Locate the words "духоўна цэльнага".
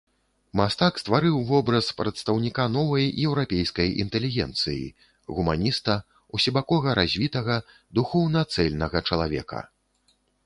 7.99-8.97